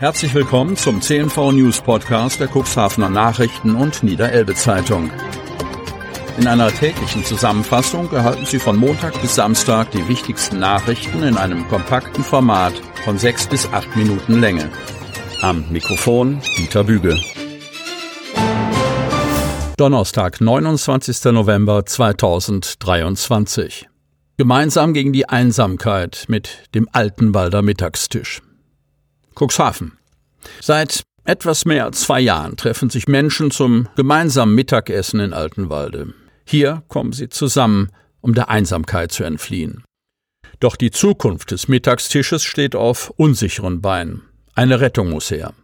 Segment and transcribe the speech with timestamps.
[0.00, 5.10] Herzlich willkommen zum CNV News Podcast der Cuxhavener Nachrichten und Niederelbe Zeitung.
[6.38, 11.68] In einer täglichen Zusammenfassung erhalten Sie von Montag bis Samstag die wichtigsten Nachrichten in einem
[11.68, 12.72] kompakten Format
[13.04, 14.70] von sechs bis acht Minuten Länge.
[15.42, 17.20] Am Mikrofon Dieter Büge.
[19.76, 21.24] Donnerstag, 29.
[21.24, 23.86] November 2023.
[24.38, 28.40] Gemeinsam gegen die Einsamkeit mit dem Altenwalder Mittagstisch.
[29.40, 29.92] Cuxhaven.
[30.60, 36.12] Seit etwas mehr als zwei Jahren treffen sich Menschen zum gemeinsamen Mittagessen in Altenwalde.
[36.44, 37.90] Hier kommen sie zusammen,
[38.20, 39.84] um der Einsamkeit zu entfliehen.
[40.58, 44.22] Doch die Zukunft des Mittagstisches steht auf unsicheren Beinen.
[44.54, 45.54] Eine Rettung muss her.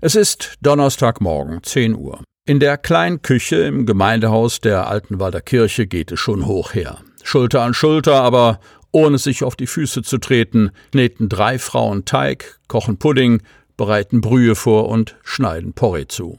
[0.00, 2.22] Es ist Donnerstagmorgen, 10 Uhr.
[2.46, 6.98] In der kleinen Küche im Gemeindehaus der Altenwalder Kirche geht es schon hoch her.
[7.22, 8.60] Schulter an Schulter, aber
[8.92, 13.42] ohne sich auf die Füße zu treten, kneten drei Frauen Teig, kochen Pudding,
[13.76, 16.38] bereiten Brühe vor und schneiden Porree zu.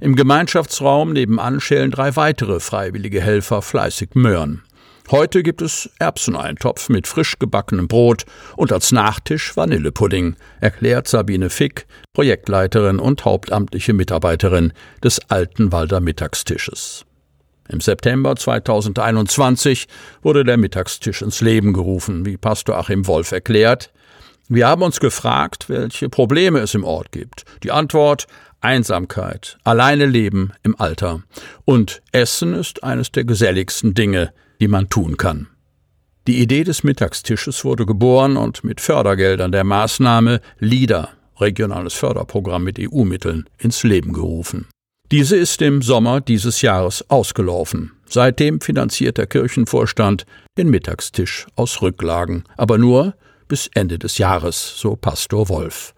[0.00, 4.62] Im Gemeinschaftsraum nebenan schälen drei weitere freiwillige Helfer fleißig Möhren.
[5.10, 8.24] Heute gibt es Erbseneintopf mit frisch gebackenem Brot
[8.56, 17.04] und als Nachtisch Vanillepudding, erklärt Sabine Fick, Projektleiterin und hauptamtliche Mitarbeiterin des Altenwalder Mittagstisches.
[17.68, 19.88] Im September 2021
[20.22, 23.92] wurde der Mittagstisch ins Leben gerufen, wie Pastor Achim Wolf erklärt.
[24.48, 27.44] Wir haben uns gefragt, welche Probleme es im Ort gibt.
[27.62, 28.26] Die Antwort
[28.60, 31.22] Einsamkeit, alleine leben im Alter.
[31.64, 35.48] Und Essen ist eines der geselligsten Dinge, die man tun kann.
[36.28, 41.08] Die Idee des Mittagstisches wurde geboren und mit Fördergeldern der Maßnahme LIDA,
[41.40, 44.68] regionales Förderprogramm mit EU-Mitteln, ins Leben gerufen.
[45.12, 47.92] Diese ist im Sommer dieses Jahres ausgelaufen.
[48.08, 50.24] Seitdem finanziert der Kirchenvorstand
[50.56, 53.14] den Mittagstisch aus Rücklagen, aber nur
[53.46, 55.92] bis Ende des Jahres, so Pastor Wolf.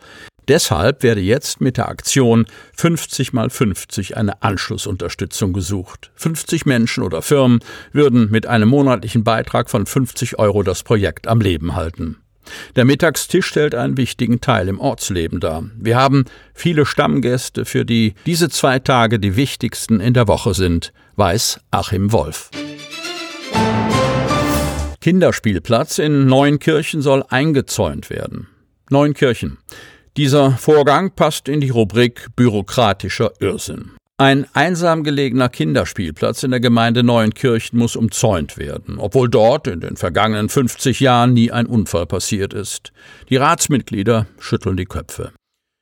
[0.48, 6.10] Deshalb werde jetzt mit der Aktion 50 mal 50 eine Anschlussunterstützung gesucht.
[6.16, 7.60] 50 Menschen oder Firmen
[7.92, 12.16] würden mit einem monatlichen Beitrag von 50 Euro das Projekt am Leben halten.
[12.76, 15.64] Der Mittagstisch stellt einen wichtigen Teil im Ortsleben dar.
[15.76, 16.24] Wir haben
[16.54, 22.12] viele Stammgäste, für die diese zwei Tage die wichtigsten in der Woche sind, weiß Achim
[22.12, 22.50] Wolf.
[25.00, 28.48] Kinderspielplatz in Neunkirchen soll eingezäunt werden.
[28.88, 29.58] Neunkirchen.
[30.16, 33.90] Dieser Vorgang passt in die Rubrik bürokratischer Irrsinn.
[34.24, 39.98] Ein einsam gelegener Kinderspielplatz in der Gemeinde Neuenkirchen muss umzäunt werden, obwohl dort in den
[39.98, 42.94] vergangenen 50 Jahren nie ein Unfall passiert ist.
[43.28, 45.32] Die Ratsmitglieder schütteln die Köpfe.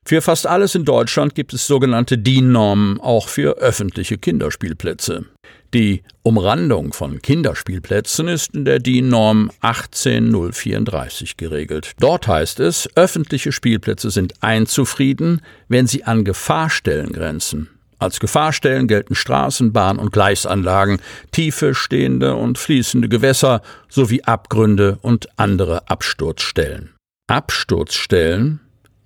[0.04, 5.26] Für fast alles in Deutschland gibt es sogenannte DIN-Normen, auch für öffentliche Kinderspielplätze.
[5.72, 11.92] Die Umrandung von Kinderspielplätzen ist in der DIN-Norm 18034 geregelt.
[12.00, 17.68] Dort heißt es, öffentliche Spielplätze sind einzufrieden, wenn sie an Gefahrstellen grenzen.
[18.02, 20.98] Als Gefahrstellen gelten Straßen, Bahn- und Gleisanlagen,
[21.30, 26.94] tiefe, stehende und fließende Gewässer sowie Abgründe und andere Absturzstellen.
[27.28, 28.58] Absturzstellen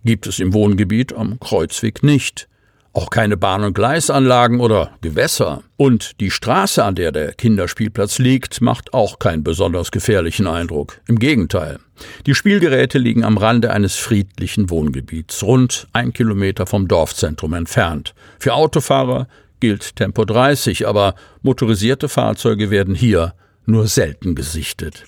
[0.03, 2.49] gibt es im Wohngebiet am Kreuzweg nicht
[2.97, 5.63] auch keine Bahn- und Gleisanlagen oder Gewässer.
[5.77, 11.01] Und die Straße, an der der Kinderspielplatz liegt, macht auch keinen besonders gefährlichen Eindruck.
[11.07, 11.79] Im Gegenteil.
[12.25, 18.15] Die Spielgeräte liegen am Rande eines friedlichen Wohngebiets, rund ein Kilometer vom Dorfzentrum entfernt.
[18.39, 19.29] Für Autofahrer
[19.61, 23.35] gilt Tempo 30, aber motorisierte Fahrzeuge werden hier
[23.67, 25.05] nur selten gesichtet.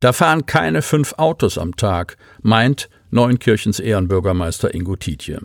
[0.00, 5.40] Da fahren keine fünf Autos am Tag, meint Neunkirchens Ehrenbürgermeister Ingo Tietje.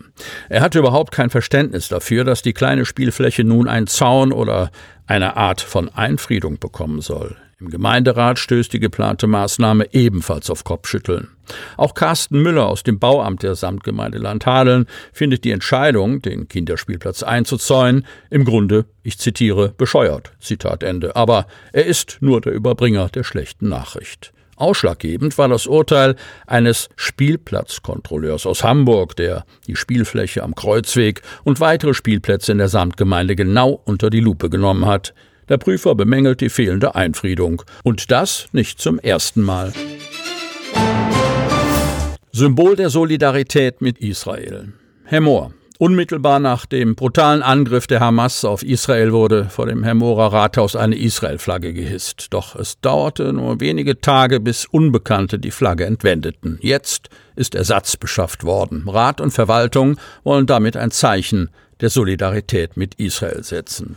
[0.48, 4.70] Er hatte überhaupt kein Verständnis dafür, dass die kleine Spielfläche nun einen Zaun oder
[5.06, 7.36] eine Art von Einfriedung bekommen soll.
[7.60, 11.28] Im Gemeinderat stößt die geplante Maßnahme ebenfalls auf Kopfschütteln.
[11.76, 18.06] Auch Carsten Müller aus dem Bauamt der Samtgemeinde Landhadeln findet die Entscheidung, den Kinderspielplatz einzuzäunen,
[18.28, 20.32] im Grunde, ich zitiere, bescheuert.
[20.40, 21.16] Zitat Ende.
[21.16, 24.34] Aber er ist nur der Überbringer der schlechten Nachricht.
[24.56, 26.16] Ausschlaggebend war das Urteil
[26.46, 33.36] eines Spielplatzkontrolleurs aus Hamburg, der die Spielfläche am Kreuzweg und weitere Spielplätze in der Samtgemeinde
[33.36, 35.14] genau unter die Lupe genommen hat.
[35.48, 37.62] Der Prüfer bemängelt die fehlende Einfriedung.
[37.82, 39.72] Und das nicht zum ersten Mal.
[42.32, 44.72] Symbol der Solidarität mit Israel.
[45.04, 50.32] Herr Mohr, Unmittelbar nach dem brutalen Angriff der Hamas auf Israel wurde vor dem Hermorer
[50.32, 52.28] Rathaus eine Israel-Flagge gehisst.
[52.30, 56.58] Doch es dauerte nur wenige Tage, bis Unbekannte die Flagge entwendeten.
[56.62, 58.88] Jetzt ist Ersatz beschafft worden.
[58.88, 61.50] Rat und Verwaltung wollen damit ein Zeichen
[61.80, 63.96] der Solidarität mit Israel setzen.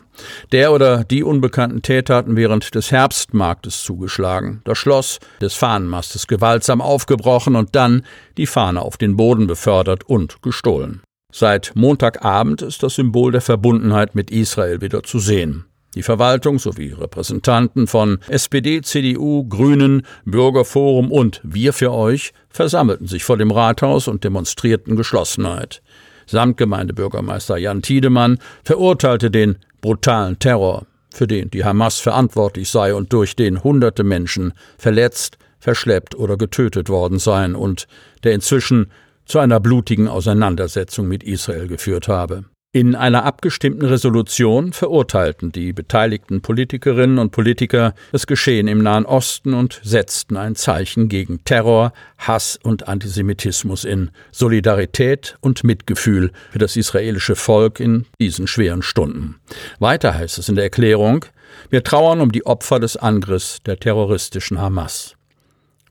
[0.51, 6.81] Der oder die unbekannten Täter hatten während des Herbstmarktes zugeschlagen, das Schloss des Fahnenmastes gewaltsam
[6.81, 8.01] aufgebrochen und dann
[8.35, 11.03] die Fahne auf den Boden befördert und gestohlen.
[11.33, 15.65] Seit Montagabend ist das Symbol der Verbundenheit mit Israel wieder zu sehen.
[15.93, 23.25] Die Verwaltung sowie Repräsentanten von SPD, CDU, Grünen, Bürgerforum und Wir für euch versammelten sich
[23.25, 25.81] vor dem Rathaus und demonstrierten Geschlossenheit.
[26.27, 33.35] Samtgemeindebürgermeister Jan Tiedemann verurteilte den brutalen Terror, für den die Hamas verantwortlich sei und durch
[33.35, 37.87] den hunderte Menschen verletzt, verschleppt oder getötet worden seien und
[38.23, 38.91] der inzwischen
[39.27, 42.45] zu einer blutigen Auseinandersetzung mit Israel geführt habe.
[42.73, 49.53] In einer abgestimmten Resolution verurteilten die beteiligten Politikerinnen und Politiker das Geschehen im Nahen Osten
[49.53, 56.75] und setzten ein Zeichen gegen Terror, Hass und Antisemitismus in Solidarität und Mitgefühl für das
[56.75, 59.37] israelische Volk in diesen schweren Stunden.
[59.79, 61.25] Weiter heißt es in der Erklärung,
[61.69, 65.15] wir trauern um die Opfer des Angriffs der terroristischen Hamas.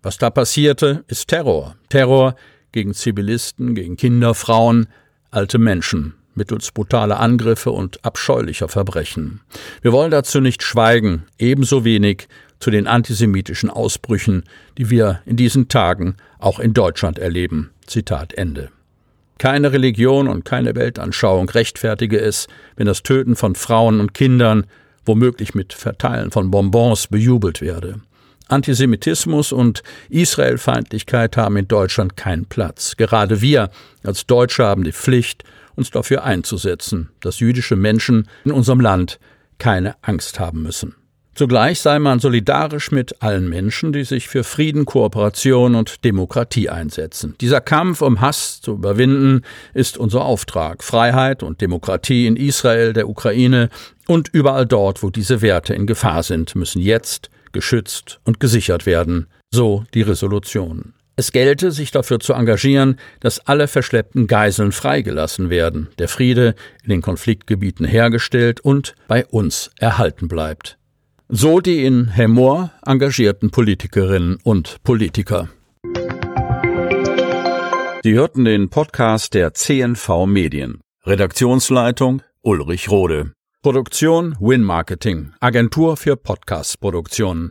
[0.03, 1.75] Was da passierte, ist Terror.
[1.89, 2.37] Terror
[2.77, 4.87] gegen Zivilisten, gegen Kinder, Frauen,
[5.31, 9.41] alte Menschen mittels brutaler Angriffe und abscheulicher Verbrechen.
[9.81, 12.29] Wir wollen dazu nicht schweigen, ebenso wenig
[12.61, 14.45] zu den antisemitischen Ausbrüchen,
[14.77, 17.71] die wir in diesen Tagen auch in Deutschland erleben.
[17.87, 18.69] Zitat Ende.
[19.39, 22.47] Keine Religion und keine Weltanschauung rechtfertige es,
[22.77, 24.67] wenn das Töten von Frauen und Kindern,
[25.07, 28.01] womöglich mit Verteilen von Bonbons, bejubelt werde.
[28.49, 32.97] Antisemitismus und Israelfeindlichkeit haben in Deutschland keinen Platz.
[32.97, 33.71] Gerade wir
[34.05, 35.45] als Deutsche haben die Pflicht,
[35.75, 39.19] uns dafür einzusetzen, dass jüdische Menschen in unserem Land
[39.59, 40.95] keine Angst haben müssen.
[41.35, 47.35] Zugleich sei man solidarisch mit allen Menschen, die sich für Frieden, Kooperation und Demokratie einsetzen.
[47.43, 49.43] Dieser Kampf, um Hass zu überwinden,
[49.75, 50.83] ist unser Auftrag.
[50.83, 53.69] Freiheit und Demokratie in Israel, der Ukraine
[54.07, 59.29] und überall dort, wo diese Werte in Gefahr sind, müssen jetzt geschützt und gesichert werden.
[59.51, 60.93] So die Resolution.
[61.17, 66.91] Es gelte, sich dafür zu engagieren, dass alle verschleppten Geiseln freigelassen werden, der Friede in
[66.91, 70.77] den Konfliktgebieten hergestellt und bei uns erhalten bleibt.
[71.31, 75.49] So die in Hemmoor engagierten Politikerinnen und Politiker.
[78.03, 80.81] Sie hörten den Podcast der CNV Medien.
[81.07, 83.33] Redaktionsleitung Ulrich Rode.
[83.67, 87.51] Produktion Win Marketing, Agentur für Podcast-Produktionen.